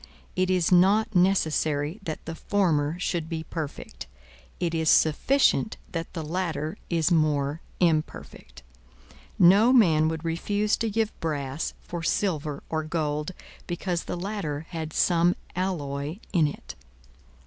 [0.35, 4.07] It is not necessary that the former should be perfect;
[4.59, 8.63] it is sufficient that the latter is more imperfect.
[9.37, 13.33] No man would refuse to give brass for silver or gold,
[13.67, 16.73] because the latter had some alloy in it.